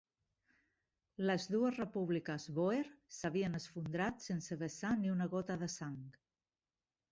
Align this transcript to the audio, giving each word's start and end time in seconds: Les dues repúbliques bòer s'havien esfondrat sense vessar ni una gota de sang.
Les 1.29 1.45
dues 1.55 1.77
repúbliques 1.81 2.47
bòer 2.61 2.81
s'havien 3.19 3.59
esfondrat 3.61 4.27
sense 4.31 4.59
vessar 4.65 4.97
ni 5.05 5.15
una 5.19 5.31
gota 5.37 5.61
de 5.67 5.71
sang. 5.79 5.97